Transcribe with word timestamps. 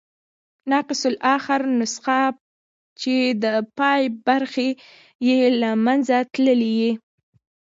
ناقص 0.71 1.01
الاخرنسخه، 1.11 2.19
چي 2.99 3.15
د 3.43 3.45
پای 3.77 4.01
برخي 4.27 4.69
ئې 5.25 5.37
له 5.61 5.69
منځه 5.85 6.17
تللي 6.33 6.71
يي. 6.81 6.91